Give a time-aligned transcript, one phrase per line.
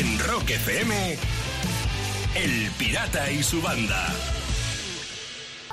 [0.00, 1.18] En Rock FM,
[2.34, 4.08] El Pirata y su banda.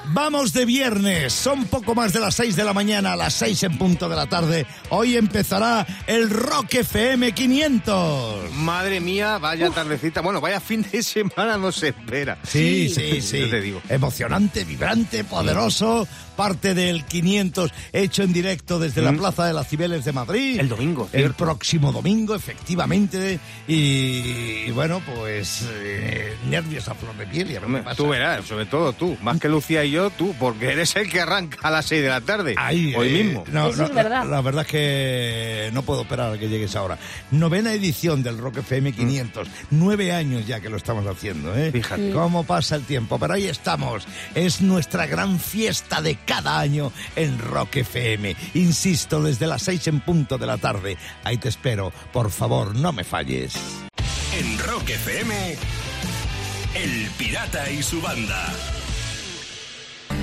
[0.07, 3.63] Vamos de viernes, son poco más de las 6 de la mañana, a las 6
[3.63, 4.67] en punto de la tarde.
[4.89, 8.51] Hoy empezará el Rock FM 500.
[8.51, 10.19] Madre mía, vaya tardecita.
[10.19, 12.37] Bueno, vaya fin de semana no se espera.
[12.43, 13.39] Sí, sí, sí.
[13.39, 13.81] Yo te digo.
[13.87, 16.05] Emocionante, vibrante, poderoso.
[16.37, 20.59] Parte del 500 hecho en directo desde la Plaza de las Cibeles de Madrid.
[20.59, 21.37] El domingo, El cierto.
[21.45, 23.39] próximo domingo, efectivamente.
[23.67, 27.51] Y, y bueno, pues eh, nervios a flor de piel.
[27.51, 27.95] Y a ver qué Hombre, pasa.
[27.95, 29.17] Tú verás, sobre todo tú.
[29.21, 32.09] Más que Lucía y yo, tú, porque eres el que arranca a las 6 de
[32.09, 32.55] la tarde.
[32.57, 33.43] Ahí, hoy eh, mismo.
[33.51, 34.23] no, Eso no, es verdad.
[34.23, 36.97] La, la verdad es que no puedo esperar a que llegues ahora.
[37.31, 39.47] Novena edición del Rock FM 500.
[39.71, 41.71] Nueve años ya que lo estamos haciendo, ¿eh?
[41.71, 42.11] Fíjate.
[42.11, 43.17] Cómo pasa el tiempo.
[43.19, 44.05] Pero ahí estamos.
[44.35, 48.35] Es nuestra gran fiesta de cada año en Rock FM.
[48.53, 50.97] Insisto, desde las seis en punto de la tarde.
[51.23, 51.91] Ahí te espero.
[52.13, 53.55] Por favor, no me falles.
[54.37, 55.55] En Rock FM,
[56.75, 58.53] El Pirata y su banda.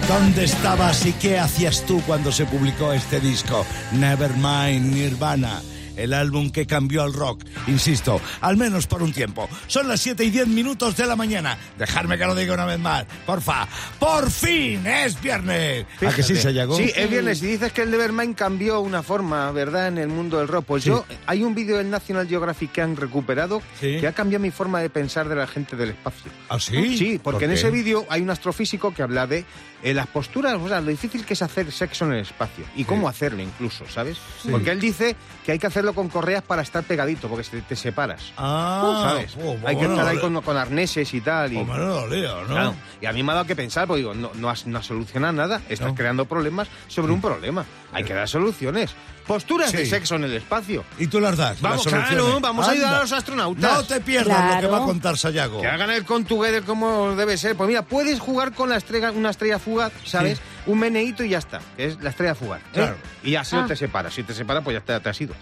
[0.06, 3.64] ¿Dónde estabas y qué hacías tú cuando se publicó este disco?
[3.92, 5.62] Nevermind Nirvana.
[5.96, 9.48] El álbum que cambió al rock, insisto, al menos por un tiempo.
[9.66, 11.56] Son las 7 y 10 minutos de la mañana.
[11.78, 13.04] Dejarme que lo diga una vez más.
[13.26, 13.66] Porfa,
[13.98, 15.86] por fin es viernes.
[15.96, 16.40] ¿A que sí, Fíjate.
[16.42, 16.76] Sayago?
[16.76, 17.42] Sí, es viernes.
[17.42, 20.64] Y dices que el Nevermind cambió una forma, ¿verdad?, en el mundo del rock.
[20.66, 20.90] Pues Sí.
[20.90, 23.98] yo, hay un vídeo del National Geographic que han recuperado Sí.
[24.00, 26.30] que ha cambiado mi forma de pensar de la gente del espacio.
[26.48, 26.96] ¿Ah, sí?
[26.98, 29.44] Sí, porque ¿Por en ese vídeo hay un astrofísico que habla de
[29.84, 32.84] eh, las posturas, o sea, lo difícil que es hacer sexo en el espacio y
[32.84, 34.18] cómo hacerlo incluso, ¿sabes?
[34.50, 37.76] Porque él dice que hay que hacerlo con correas para estar pegadito, porque te, te
[37.76, 38.32] separas.
[38.38, 39.36] Ah, ¿Sabes?
[39.44, 41.52] oh, hay que estar ahí con, con arneses y tal.
[41.52, 42.06] Y, oh, ¿no?
[42.46, 42.74] Claro.
[43.00, 44.86] Y a mí me ha dado que pensar, porque digo, no, no has, no has
[44.86, 45.94] solucionado nada, estás No.
[45.94, 47.64] creando problemas sobre un problema.
[47.92, 48.94] Hay que dar soluciones.
[49.26, 50.84] Posturas de sexo en el espacio.
[50.98, 51.60] Y tú las das.
[51.60, 53.72] Vamos, las claro, vamos a ayudar a los astronautas.
[53.72, 55.60] No te pierdas lo que va a contar Sayago.
[55.60, 57.56] Que hagan el con together como debe ser.
[57.56, 60.40] Pues mira, puedes jugar con la estrella, una estrella fugaz, ¿sabes?
[60.66, 61.60] Un meneíto y ya está.
[61.76, 62.60] que Es la estrella fugaz.
[62.60, 62.64] ¿eh?
[62.72, 62.96] Claro.
[63.22, 63.62] Y así Ah.
[63.62, 64.14] no te separas.
[64.14, 65.34] Si te separas, pues ya te, te has ido.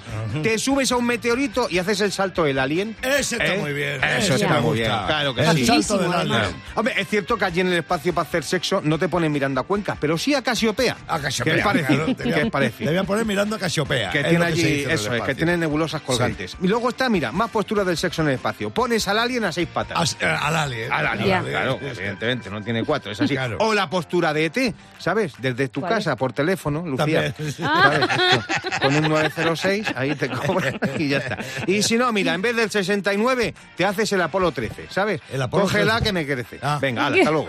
[0.42, 2.96] Te subes a un meteorito y haces el salto del alien.
[3.02, 3.58] Ese está ¿Eh?
[3.58, 4.02] muy bien.
[4.02, 4.90] Eso está me muy bien.
[4.90, 5.66] Claro que el sí.
[5.66, 6.42] salto del alien.
[6.74, 9.60] Hombre, es cierto que allí en el espacio para hacer sexo no te ponen mirando
[9.60, 10.96] a Cuenca, pero sí a Casiopea.
[11.08, 11.54] A Casiopea.
[11.54, 12.04] ¿Qué es parecido?
[12.16, 14.10] claro, a poner mirando a Casiopea.
[14.10, 16.56] Que es tiene que allí, eso es, que tiene nebulosas colgantes.
[16.62, 18.70] Y luego está, mira, más posturas del sexo en el espacio.
[18.70, 19.98] Pones al alien a seis patas.
[20.00, 20.92] As- eh, Al alien.
[20.92, 23.36] Al alien, claro, evidentemente, no tiene cuatro, es así.
[23.58, 25.11] O la postura de ET, ¿sabes?
[25.14, 27.34] Desde tu ¿Cuál casa, por teléfono, Lucía.
[27.34, 28.08] ¿sabes?
[28.08, 31.38] Esto, Con un 906, ahí te cobran y ya está.
[31.66, 35.20] Y si no, mira, en vez del 69, te haces el Apolo 13, ¿sabes?
[35.32, 36.04] El Apolo Cógela 13.
[36.04, 36.58] que me crece.
[36.62, 36.78] Ah.
[36.80, 37.48] Venga, hala, hasta luego.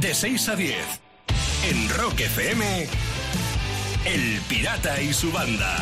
[0.00, 0.76] De 6 a 10,
[1.70, 2.86] en Rock FM,
[4.06, 5.76] El Pirata y su banda.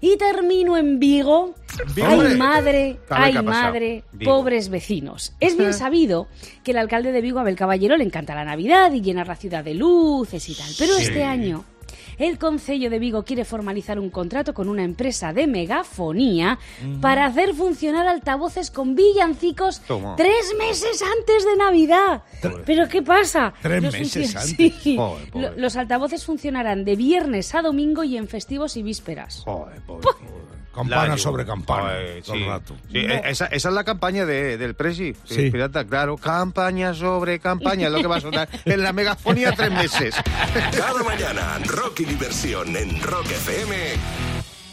[0.00, 1.54] Y termino en Vigo.
[2.02, 4.30] Ay, madre, ay, madre, Vigo.
[4.32, 5.32] pobres vecinos.
[5.40, 6.26] Es bien sabido
[6.64, 9.64] que el alcalde de Vigo, Abel Caballero, le encanta la Navidad y llenar la ciudad
[9.64, 10.68] de luces y tal.
[10.78, 11.64] Pero este año,
[12.18, 16.58] el Concello de Vigo quiere formalizar un contrato con una empresa de megafonía
[17.00, 20.16] para hacer funcionar altavoces con villancicos Toma.
[20.16, 22.22] tres meses antes de Navidad.
[22.66, 23.54] ¿Pero qué pasa?
[23.62, 24.74] Tres Los meses antes.
[24.82, 24.96] Sí.
[24.96, 25.52] Pobre.
[25.56, 29.42] Los altavoces funcionarán de viernes a domingo y en festivos y vísperas.
[29.44, 30.06] Joder, pobre.
[30.78, 31.82] Campana La- sobre campana.
[31.82, 32.42] Joder, todo sí.
[32.42, 32.76] el rato.
[32.92, 35.14] Sí, esa, esa es la campaña de- del Presi.
[35.24, 35.50] Sí, Sí.
[35.50, 36.16] Pirata, claro.
[36.16, 40.14] Campaña sobre campaña, es lo que va a sonar en la megafonía tres meses.
[40.76, 43.76] Cada mañana, rock y diversión en Rock FM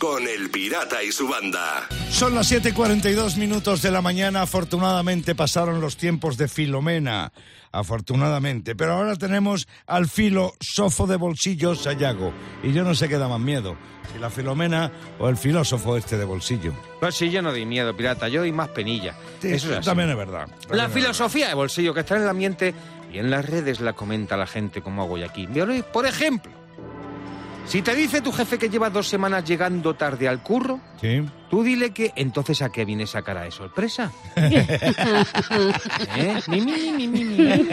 [0.05, 1.87] con El Pirata y su banda.
[2.11, 4.43] Son las 7.42 minutos de la mañana.
[4.43, 7.33] Afortunadamente pasaron los tiempos de Filomena.
[7.71, 8.75] Afortunadamente.
[8.75, 12.31] Pero ahora tenemos al filósofo de bolsillo Sayago.
[12.61, 13.77] Y yo no sé qué da más miedo.
[14.13, 16.73] Si la Filomena o el filósofo este de bolsillo.
[16.99, 19.15] Pues sí, yo no doy miedo, pirata, yo doy más penilla.
[19.41, 20.47] Sí, Eso es también es verdad.
[20.69, 22.75] La es filosofía de bolsillo que está en el ambiente
[23.11, 25.47] y en las redes la comenta la gente como hago yo aquí.
[25.91, 26.51] Por ejemplo,
[27.67, 30.79] si te dice tu jefe que lleva dos semanas llegando tarde al curro.
[31.01, 31.23] Sí.
[31.49, 34.11] tú dile que entonces a qué viene esa cara de sorpresa.
[34.35, 36.41] ¿Eh?
[36.47, 37.67] Mi, mi, mi, mi, mi.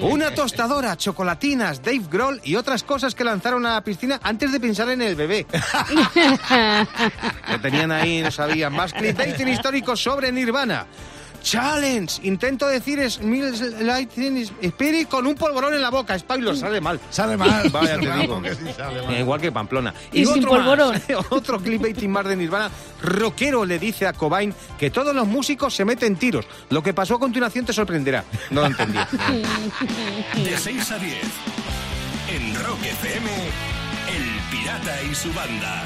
[0.00, 4.58] Una tostadora, chocolatinas, Dave Grohl y otras cosas que lanzaron a la piscina antes de
[4.58, 5.46] pensar en el bebé.
[7.50, 8.72] Lo tenían ahí, no sabían.
[8.72, 10.86] Más clickbaiting histórico sobre Nirvana.
[11.48, 12.20] Challenge.
[12.24, 16.18] Intento decir es Lightning Spirit con un polvorón en la boca.
[16.18, 17.00] Spoiler, sale mal.
[17.08, 17.68] Sale mal.
[17.72, 18.42] Vaya, te digo.
[18.42, 19.14] que sí sale mal.
[19.14, 19.94] Eh, Igual que Pamplona.
[20.12, 20.58] Y sin otro más.
[20.60, 21.02] polvorón.
[21.30, 22.70] otro clickbaiting más de Nirvana.
[23.02, 26.44] Rockero le dice a Cobain que todos los músicos se meten tiros.
[26.68, 28.24] Lo que pasó a continuación te sorprenderá.
[28.50, 28.98] No lo entendí.
[30.44, 31.14] De 6 a 10.
[32.30, 35.82] En Rock FM, El Pirata y su banda.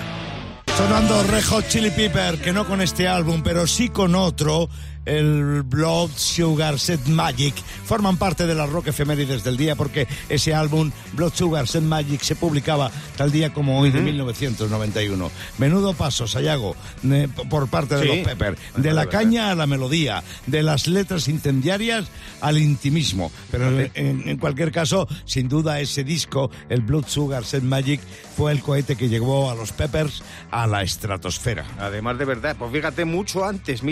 [0.77, 4.71] Sonando Red Hot Chili Pepper, que no con este álbum, pero sí con otro,
[5.05, 7.55] el Blood Sugar Set Magic,
[7.85, 12.21] forman parte de las rock efemérides del día porque ese álbum, Blood Sugar Set Magic,
[12.23, 15.31] se publicaba tal día como hoy de 1991.
[15.59, 18.57] Menudo paso, Sayago, eh, por parte de Sí, los Pepper.
[18.77, 22.09] De la caña a la melodía, de las letras incendiarias
[22.41, 23.33] al intimismo.
[23.51, 28.01] Pero en, en cualquier caso, sin duda ese disco, el Blood Sugar Set Magic,
[28.37, 31.65] fue el cohete que llevó a los Peppers a la estratosfera.
[31.79, 33.83] Además de verdad, pues fíjate, mucho antes,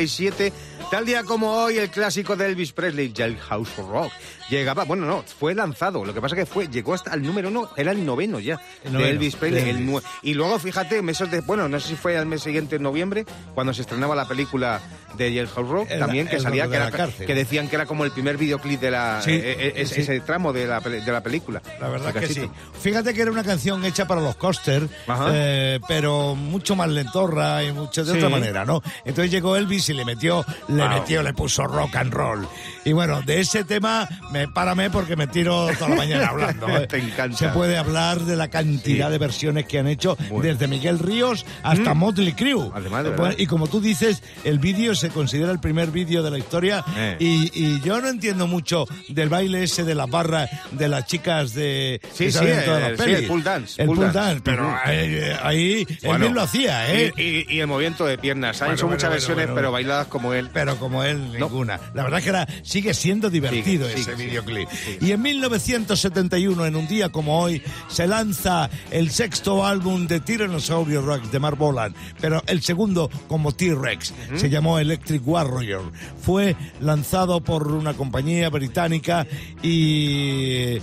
[0.00, 0.52] 1957,
[0.90, 4.12] tal día como hoy, el clásico de Elvis Presley, Jailhouse Rock,
[4.50, 7.70] llegaba, bueno, no, fue lanzado, lo que pasa que fue, llegó hasta el número uno,
[7.76, 10.02] era el noveno ya, El de Elvis Presley, de el Elvis.
[10.22, 13.24] y luego fíjate, meses de, bueno, no sé si fue al mes siguiente, en noviembre,
[13.54, 14.80] cuando se estrenaba la película
[15.16, 16.90] de Jailhouse Rock, El- también que salía, que, era-
[17.34, 20.00] decían que era como el primer videoclip de la, Sí, eh, eh, ese, sí.
[20.02, 21.62] ese tramo de la, de la película.
[21.80, 22.48] La verdad que sí.
[22.80, 25.30] Fíjate que era una canción hecha para los Coster, Ajá.
[25.32, 28.18] eh, pero mucho más lentorra y mucho de Sí.
[28.18, 28.82] otra manera, ¿no?
[29.04, 30.88] Entonces llegó Elvis y le metió, le Wow.
[31.00, 32.46] metió, le puso rock and roll.
[32.86, 36.68] Y bueno, de ese tema, me párame porque me tiro toda la mañana hablando.
[36.78, 36.86] ¿eh?
[36.86, 37.36] Te encanta.
[37.36, 39.12] Se puede hablar de la cantidad Sí.
[39.12, 40.44] de versiones que han hecho, Bueno.
[40.44, 41.98] desde Miguel Ríos hasta Mm.
[41.98, 42.70] Motley Crue.
[42.74, 43.38] Además, de Bueno, verdad.
[43.38, 47.16] y como tú dices, el vídeo se considera el primer vídeo de la historia Eh.
[47.18, 51.54] y, y yo no entiendo mucho del baile ese de la barra de las chicas
[51.54, 54.18] de Sí, sí, las el- sí, el pull dance, El pull pull dance.
[54.20, 57.12] dance, pero ahí, ahí él Bueno, bien lo hacía, ¿eh?
[57.16, 58.62] Y, y- y el movimiento de piernas.
[58.62, 59.54] Han Bueno, hecho bueno, muchas bueno, versiones, bueno.
[59.56, 60.50] pero bailadas como él.
[60.52, 61.46] Pero como él, No.
[61.48, 61.80] ninguna.
[61.94, 64.68] La verdad que era sigue siendo divertido Sigue, ese sigue, videoclip.
[65.00, 71.02] Y en 1971, en un día como hoy, se lanza el sexto álbum de Tyrannosaurus
[71.02, 74.12] Rex de Mark Bolan, pero el segundo como T-Rex.
[74.34, 75.90] Se llamó Electric Warrior.
[76.20, 79.26] Fue lanzado por una compañía británica
[79.62, 80.78] y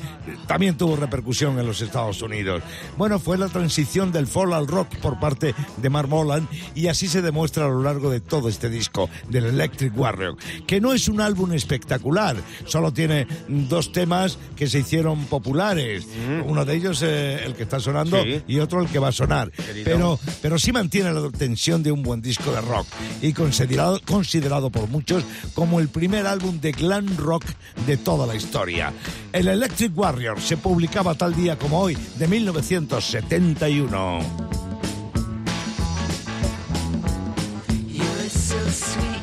[0.48, 2.64] también tuvo repercusión en los Estados Unidos.
[2.98, 7.08] Bueno, fue la transición del folk al rock por parte de Mark Bolan y así
[7.08, 11.08] se demuestra a lo largo de todo este disco del Electric Warrior, que no es
[11.08, 11.83] un álbum espectacular,
[12.66, 16.06] solo tiene dos temas que se hicieron populares.
[16.46, 18.42] Uno de ellos eh, el que está sonando Sí.
[18.48, 19.52] y otro el que va a sonar.
[19.52, 19.84] Querido.
[19.84, 22.88] Pero, pero sí mantiene la tensión de un buen disco de rock
[23.22, 25.24] y considerado, considerado por muchos
[25.54, 27.44] como el primer álbum de glam rock
[27.86, 28.94] de toda la historia.
[29.32, 34.20] El Electric Warrior se publicaba tal día como hoy de 1971.
[37.90, 39.22] You're so sweet.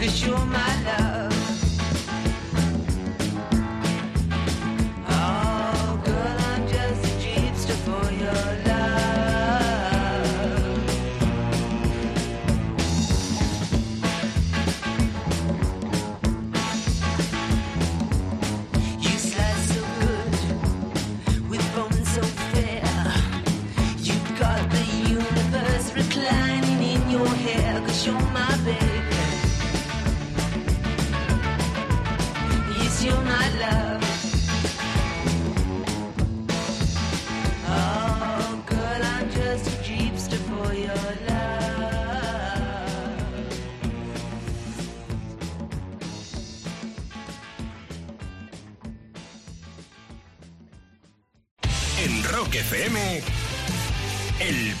[0.00, 1.09] Because you're my love.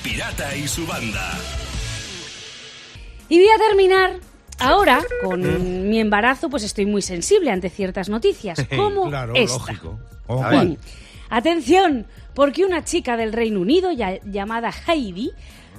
[0.02, 1.38] Pirata y su banda.
[3.28, 4.12] Y voy a terminar
[4.58, 9.58] ahora con mi embarazo, pues estoy muy sensible ante ciertas noticias, como claro, esta.
[9.58, 9.98] lógico.
[11.28, 15.30] Atención, porque una chica del Reino Unido ya- llamada Heidi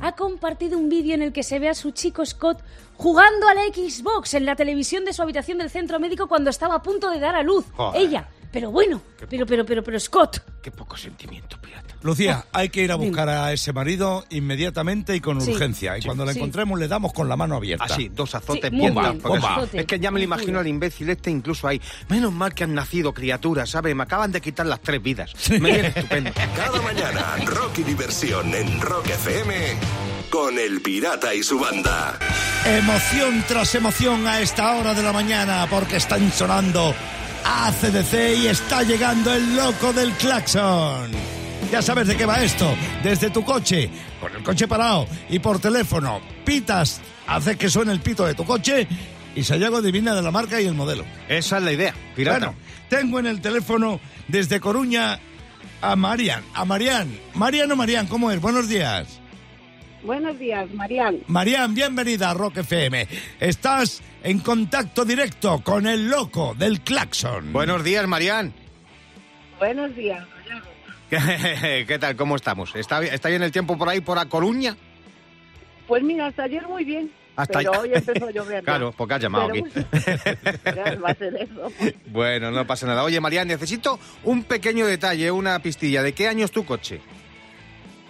[0.01, 2.59] ha compartido un vídeo en el que se ve a su chico Scott
[2.95, 6.75] jugando a la Xbox en la televisión de su habitación del centro médico cuando estaba
[6.75, 7.65] a punto de dar a luz.
[7.75, 8.01] Joder.
[8.01, 8.29] Ella.
[8.51, 10.43] Pero bueno, pero, pero, pero, pero Scott.
[10.61, 11.95] Qué poco sentimiento, pirata.
[12.03, 15.51] Lucía, hay que ir a buscar a ese marido inmediatamente y con Sí.
[15.51, 15.97] urgencia.
[15.97, 16.39] Y cuando lo Sí.
[16.39, 17.85] encontremos le damos con la mano abierta.
[17.85, 19.79] Así, dos azotes Sí, muy bien bien, dados, porque dos es- azotes.
[19.81, 21.79] Es que ya me lo imagino al imbécil este incluso ahí.
[22.09, 23.95] Menos mal que han nacido criaturas, ¿sabes?
[23.95, 25.31] Me acaban de quitar las tres vidas.
[25.49, 26.31] Me viene estupendo.
[26.55, 29.55] Cada mañana, rock y diversión en Rock FM
[30.29, 32.17] con El Pirata y su banda.
[32.65, 36.93] Emoción tras emoción a esta hora de la mañana porque están sonando
[37.45, 41.11] ACDC y está llegando el loco del claxon.
[41.71, 42.75] Ya sabes de qué va esto.
[43.03, 48.01] Desde tu coche, con el coche parado y por teléfono, pitas, haces que suene el
[48.01, 48.87] pito de tu coche
[49.35, 51.05] y Sayago adivina de la marca y el modelo.
[51.29, 52.39] Esa es la idea, pirata.
[52.39, 52.55] Bueno,
[52.89, 55.19] tengo en el teléfono desde Coruña
[55.81, 56.43] a Marian.
[56.53, 57.17] A Marian.
[57.35, 58.41] Mariano Marian, ¿cómo es?
[58.41, 59.20] Buenos días.
[60.03, 61.19] Buenos días, Marian.
[61.27, 63.07] Marian, bienvenida a Rock FM.
[63.39, 67.53] Estás en contacto directo con el loco del claxon.
[67.53, 68.51] Buenos días, Marián.
[69.59, 70.25] Buenos días.
[71.09, 72.15] ¿Qué tal?
[72.15, 72.75] ¿Cómo estamos?
[72.75, 74.75] ¿Está, ¿Está bien el tiempo por ahí, por A Coruña?
[75.87, 77.11] Pues mira, hasta ayer muy bien.
[77.35, 77.81] Hasta pero ayer.
[77.81, 78.63] hoy empezó a llover.
[78.63, 79.85] Claro, porque has llamado Pero aquí.
[80.75, 81.71] Ya va a ser eso.
[82.07, 83.03] Bueno, no pasa nada.
[83.03, 86.01] Oye, Marián, necesito un pequeño detalle, una pistilla.
[86.01, 87.01] ¿De qué año es tu coche?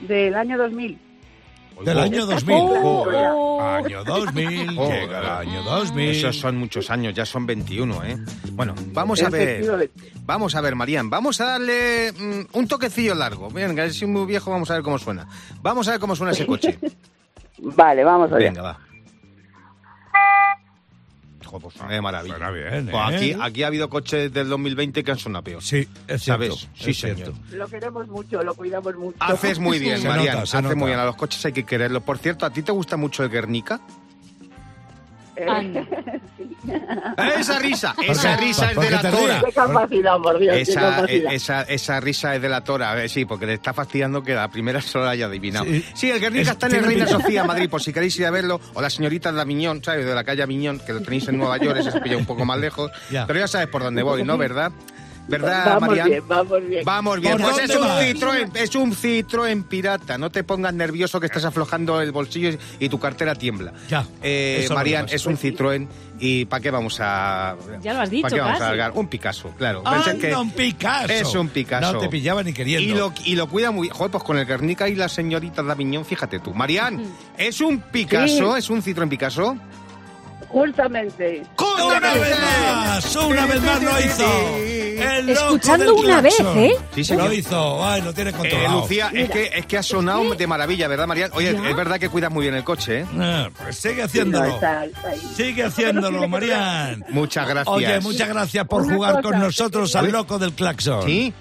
[0.01, 1.10] Del año 2000.
[1.83, 2.55] Del año 2000.
[2.55, 3.61] Oh, oh.
[3.61, 6.09] Año 2000, Oh, llega el año 2000.
[6.09, 8.17] Esos son muchos años, ya son 21, ¿eh?
[8.51, 9.89] Bueno, vamos a ver.
[10.25, 13.50] Vamos a ver, Marián, vamos a darle mm, un toquecillo largo.
[13.50, 15.27] Venga, es muy viejo, vamos a ver cómo suena.
[15.61, 16.77] Vamos a ver cómo suena ese coche.
[17.57, 18.45] Vale, vamos allá.
[18.45, 18.79] Venga, va.
[21.60, 22.36] Pues suena de maravilla.
[22.38, 23.15] Suena bien, Pues ¿eh?
[23.15, 25.62] aquí, aquí ha habido coches del 2020 que han sonado peor.
[25.62, 26.55] Sí, es cierto.
[26.55, 26.70] ¿Sabes?
[26.75, 27.34] Sí, es cierto.
[27.51, 29.17] Lo queremos mucho, lo cuidamos mucho.
[29.20, 31.00] Haces muy bien, se Haces muy bien.
[31.00, 32.03] A los coches hay que quererlos.
[32.03, 33.81] Por cierto, ¿a ti te gusta mucho el Guernica?
[35.41, 35.86] Eh, Anda.
[37.39, 39.17] Esa risa, esa risa es ¿Por de la tora.
[39.39, 39.43] ríes?
[39.45, 41.31] Qué capacidad, por Dios, qué Esa, capacidad.
[41.31, 44.21] eh, esa, esa risa es de la tora, a ver, sí, porque le está fastidiando
[44.24, 45.65] que la primera solo haya adivinado.
[45.65, 45.86] Sí.
[45.95, 47.07] Sí, el Guernica Es- está en el Reina.
[47.07, 50.05] Sofía, Madrid, por si queréis ir a verlo, o la señorita de la Miñón, ¿sabes?
[50.05, 52.45] De la calle Miñón, que lo tenéis en Nueva York, ese se pilla un poco
[52.45, 53.25] más lejos, Ya.
[53.25, 54.38] pero ya sabes por dónde voy, ¿no?
[54.38, 54.71] ¿Verdad?
[55.27, 56.09] ¿Verdad, Vamos Marian?
[56.09, 56.81] bien, vamos bien.
[56.85, 57.83] Vamos bien, ¿Por pues es un?
[57.87, 60.17] Citroën, es un Citroën pirata.
[60.17, 63.71] No te pongas nervioso que estás aflojando el bolsillo y tu cartera tiembla.
[63.89, 65.87] Ya, Eh, Marian, es un Citroën
[66.19, 67.55] y ¿para qué vamos a...?
[67.81, 68.63] Ya lo has dicho, ¿Para qué vamos casi.
[68.63, 68.91] a largar?
[68.95, 69.81] Un Picasso, claro.
[69.85, 71.13] ¡Anda, Pensé que un Picasso!
[71.13, 71.93] Es un Picasso.
[71.93, 72.83] No te pillaba ni queriendo.
[72.93, 73.89] Y lo, y lo cuida muy...
[73.89, 76.53] Joder, pues con el Guernica y la señorita Daviñón, fíjate tú.
[76.53, 77.01] Marian,
[77.37, 78.53] ¿es un Picasso?
[78.53, 78.59] Sí.
[78.59, 79.55] ¿Es un Citroën Picasso?
[80.49, 81.43] Justamente.
[81.57, 83.15] ¡Una vez más!
[83.15, 84.80] ¡Una vez más lo hizo!
[85.01, 86.39] El loco Escuchando una vez.
[86.39, 86.75] ¿eh?
[86.96, 87.25] Sí, señor.
[87.27, 87.86] Lo hizo.
[87.86, 88.81] Ay, lo tiene Eh, controlado.
[88.81, 91.31] Lucía, es que, es que ha sonado de maravilla, ¿verdad, Marian?
[91.34, 91.70] Oye, Ya.
[91.70, 93.05] es verdad que cuidas muy bien el coche, ¿eh?
[93.20, 94.46] Ah, pues sigue No, haciéndolo.
[94.55, 95.20] está- está ahí.
[95.36, 97.03] Sigue haciéndolo, Marian.
[97.10, 97.75] Muchas gracias.
[97.75, 101.03] Oye, muchas gracias por Una jugar cosa, con nosotros al loco del claxon.
[101.05, 101.34] ¿Sí?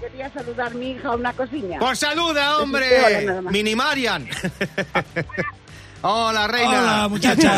[0.00, 1.78] Te quería saludar mi hija una cosilla.
[1.78, 3.26] ¡Pues saluda, hombre!
[3.50, 4.28] Mini Marian.
[6.02, 6.70] Hola, reina.
[6.80, 7.52] Hola, muchacha.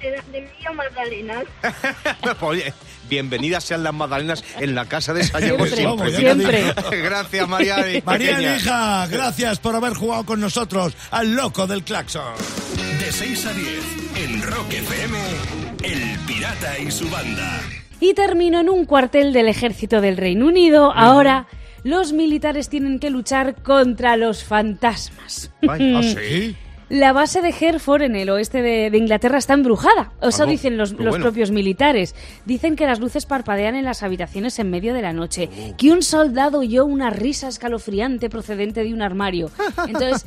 [0.00, 1.42] De, de, Magdalena.
[2.40, 2.72] Oye,
[3.08, 6.62] bienvenidas sean las magdalenas en la casa de Sayago Siempre, siempre.
[6.62, 7.02] siempre.
[7.02, 7.80] Gracias, Marian.
[7.96, 8.56] y Marian, pequeña.
[8.56, 12.34] hija, gracias por haber jugado con nosotros al loco del claxon.
[13.00, 13.84] De 6 a 10
[14.16, 15.18] en Rock FM,
[15.82, 17.60] El Pirata y su banda.
[18.00, 20.92] Y terminó en un cuartel del ejército del Reino Unido.
[20.92, 21.46] Ahora
[21.82, 25.50] los militares tienen que luchar contra los fantasmas.
[25.68, 26.56] ¿ah, sí?
[26.88, 30.12] La base de Hereford, en el oeste de, de Inglaterra, está embrujada.
[30.22, 30.52] Eso Ah, no.
[30.52, 31.24] dicen los, Qué los bueno.
[31.24, 32.14] propios militares.
[32.44, 35.48] Dicen que las luces parpadean en las habitaciones en medio de la noche.
[35.76, 39.50] Que un soldado oyó una risa escalofriante procedente de un armario.
[39.88, 40.26] Entonces,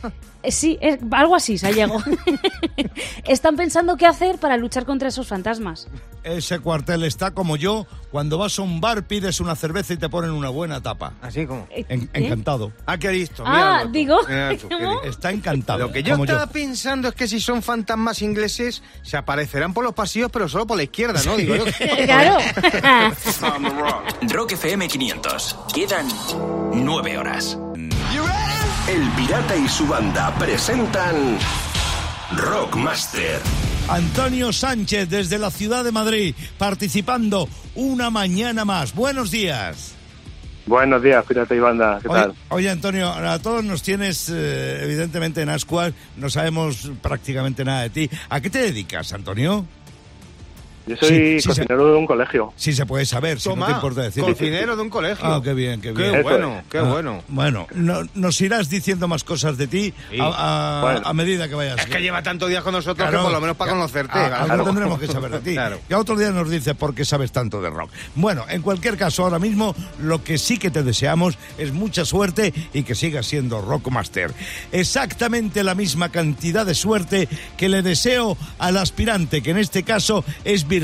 [0.49, 2.01] sí, es algo así, Sayego.
[3.25, 5.87] Están pensando qué hacer para luchar contra esos fantasmas.
[6.23, 10.09] Ese cuartel está como yo, cuando vas a un bar pides una cerveza y te
[10.09, 11.13] ponen una buena tapa.
[11.21, 11.67] Así como.
[11.71, 12.09] En- ¿Eh?
[12.13, 12.73] encantado.
[12.85, 13.43] Ah, qué listo.
[13.45, 13.91] Ah, míralo
[14.25, 15.01] digo.
[15.03, 15.79] Está encantado.
[15.79, 19.83] Lo que yo como estaba pensando es que si son fantasmas ingleses, se aparecerán por
[19.85, 21.35] los pasillos, pero solo por la izquierda, ¿no?
[21.37, 21.63] Digo yo.
[22.05, 22.37] Claro.
[24.29, 25.55] Rock FM 500.
[25.73, 26.07] Quedan
[26.73, 27.57] nueve horas.
[28.89, 31.37] El Pirata y su banda presentan
[32.35, 33.39] Rockmaster.
[33.87, 38.95] Antonio Sánchez desde la ciudad de Madrid, participando una mañana más.
[38.95, 39.93] Buenos días.
[40.65, 42.33] Buenos días, Pirata y Banda, ¿qué Oye, tal?
[42.49, 47.89] oye, Antonio, a todos nos tienes eh, evidentemente en Ascuas, no sabemos prácticamente nada de
[47.91, 48.09] ti.
[48.29, 49.65] ¿A qué te dedicas, Antonio?
[50.89, 52.51] Yo soy Sí, sí, cocinero de un colegio.
[52.55, 54.23] Sí se puede saber, si no Toma, te importa decir.
[54.23, 55.23] cocinero de un colegio.
[55.25, 56.15] Ah, qué bien, qué Qué bien.
[56.15, 56.63] Eso bueno, es.
[56.69, 57.23] qué Ah, bueno.
[57.27, 60.17] Bueno, no- nos irás diciendo más cosas de ti Sí.
[60.19, 61.01] a, a- Bueno.
[61.05, 61.79] a medida que vayas.
[61.79, 63.19] Es que lleva tantos días con nosotros Claro.
[63.19, 64.17] que por lo menos para conocerte.
[64.17, 64.35] ¿vale?
[64.35, 65.53] algo tendremos que saber de ti.
[65.53, 65.79] Claro.
[65.87, 67.91] Y a otro día nos dice por qué sabes tanto de rock.
[68.15, 72.51] Bueno, en cualquier caso, ahora mismo lo que sí que te deseamos es mucha suerte
[72.73, 74.31] y que sigas siendo Rockmaster.
[74.71, 80.25] Exactamente la misma cantidad de suerte que le deseo al aspirante, que en este caso
[80.43, 80.78] es Virginia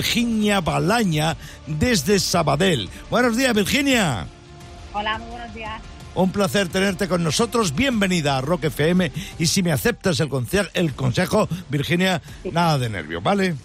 [0.62, 2.90] Balaña desde Sabadell.
[3.10, 4.28] Buenos días, Virginia.
[4.94, 5.82] Hola, muy buenos días.
[6.16, 7.76] Un placer tenerte con nosotros.
[7.76, 9.12] Bienvenida a Rock FM.
[9.38, 10.30] Y si me aceptas el,
[10.74, 13.56] el consejo, Virginia, nada de nervio, ¿vale?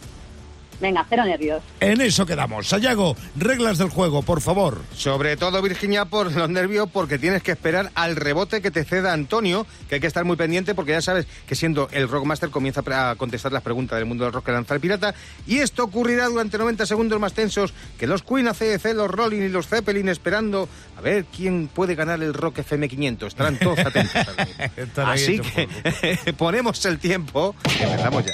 [0.80, 1.62] Venga, cero nervios.
[1.80, 2.68] En eso quedamos.
[2.68, 4.82] Sayago, reglas del juego, por favor.
[4.96, 9.12] Sobre todo, Virginia, por los nervios, porque tienes que esperar al rebote que te ceda
[9.12, 12.82] Antonio, que hay que estar muy pendiente, porque ya sabes que siendo el Rockmaster comienza
[12.86, 15.14] a contestar las preguntas del mundo del rock que lanza el pirata,
[15.46, 19.48] y esto ocurrirá durante 90 segundos más tensos que los Queen, ACDC, los Rolling y
[19.48, 23.28] los Zeppelin, esperando a ver quién puede ganar el Rock FM 500.
[23.28, 24.26] Estarán todos atentos.
[24.76, 28.32] Están ahí Así que ponemos el tiempo y empezamos ya.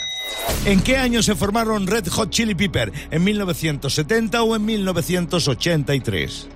[0.64, 2.92] ¿En qué año se formaron Red Hot Chili Pepper?
[3.10, 6.48] ¿En 1970 o en 1983?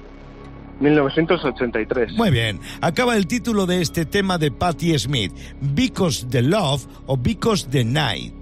[0.81, 2.15] 1983.
[2.15, 2.59] Muy bien.
[2.81, 5.33] Acaba el título de este tema de Patti Smith.
[5.61, 8.35] Because the Love o Because the Night.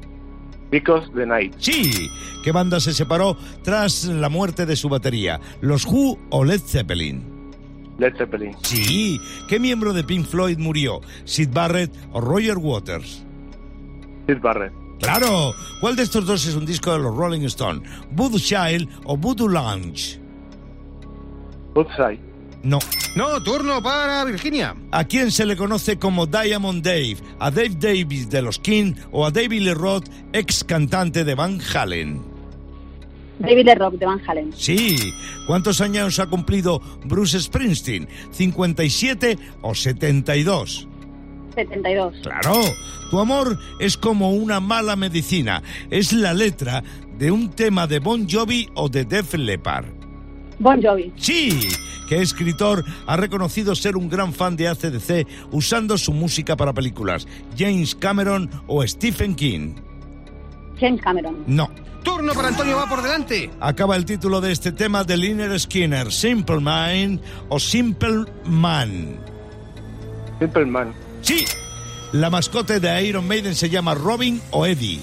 [0.71, 1.55] Because the Night.
[1.59, 2.09] Sí.
[2.45, 5.41] ¿Qué banda se separó tras la muerte de su batería?
[5.61, 7.23] ¿Los Who o Led Zeppelin?
[7.99, 8.55] Led Zeppelin.
[8.63, 9.21] Sí.
[9.49, 11.01] ¿Qué miembro de Pink Floyd murió?
[11.25, 13.25] ¿Sid Barrett o Roger Waters?
[14.27, 14.88] Sid Barrett.
[15.01, 15.55] Claro.
[15.81, 17.89] ¿Cuál de estos dos es un disco de los Rolling Stones?
[18.11, 20.21] ¿Voodoo Child o Voodoo Lounge?
[21.75, 22.21] Woodside.
[22.63, 22.79] No.
[23.15, 24.75] No, turno para Virginia.
[24.91, 27.17] ¿A quién se le conoce como Diamond Dave?
[27.39, 31.61] ¿A Dave Davis de los King o a David Lee Roth, ex cantante de Van
[31.75, 32.21] Halen?
[33.39, 34.53] David Lee de Van Halen.
[34.55, 35.13] Sí.
[35.47, 38.09] ¿Cuántos años ha cumplido Bruce Springsteen?
[38.37, 40.88] ¿57 o 72?
[41.59, 42.15] 72.
[42.23, 42.55] Claro.
[43.11, 45.63] Tu amor es como una mala medicina.
[45.91, 46.85] Es la letra
[47.19, 49.87] de un tema de Bon Jovi o de Def Leppard.
[50.61, 51.13] Bon Jovi.
[51.17, 51.69] Sí,
[52.09, 57.27] ¿qué escritor ha reconocido ser un gran fan de ACDC usando su música para películas?
[57.57, 59.75] ¿James Cameron o Stephen King?
[60.79, 61.45] James Cameron.
[61.47, 61.71] No.
[62.05, 63.51] Turno para Antonio, va por delante.
[63.61, 69.19] Acaba el título de este tema de Liner Skinner, Simple Mind o Simple Man.
[70.39, 71.08] Simple Man.
[71.29, 71.45] Sí,
[72.13, 74.99] la mascota de Iron Maiden se llama Robin o Eddie.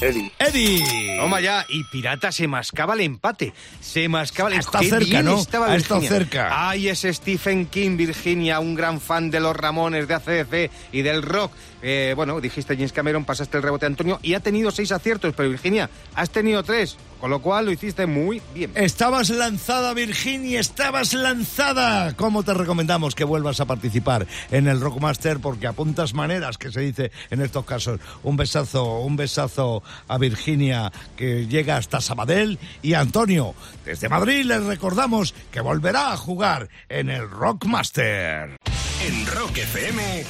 [0.00, 0.30] Eddie.
[0.38, 1.16] Eddie.
[1.18, 3.52] Toma ya, y Pirata se mascaba el empate.
[3.80, 5.40] Se mascaba el Está Qué cerca, ¿no?
[5.40, 6.24] Estaba Ha estado Virginia.
[6.24, 6.68] cerca.
[6.70, 11.20] Ay, ese Stephen King, Virginia, un gran fan de los Ramones, de ACDC y del
[11.22, 11.50] rock.
[11.82, 15.34] Eh, bueno, dijiste James Cameron, pasaste el rebote a Antonio y ha tenido seis aciertos,
[15.36, 18.70] pero Virginia, has tenido tres, con lo cual lo hiciste muy bien.
[18.74, 22.14] Estabas lanzada, Virginia, estabas lanzada.
[22.16, 25.40] ¿Cómo te recomendamos que vuelvas a participar en el Rockmaster?
[25.40, 27.98] Porque apuntas maneras, que se dice en estos casos.
[28.24, 32.58] Un besazo, un besazo a Virginia, que llega hasta Sabadell.
[32.82, 33.54] Y a Antonio,
[33.86, 38.58] desde Madrid, les recordamos que volverá a jugar en el Rockmaster.
[39.02, 40.24] En Rock FM,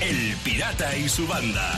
[0.00, 1.76] El Pirata y su banda.